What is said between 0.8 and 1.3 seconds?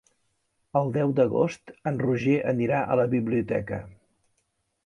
deu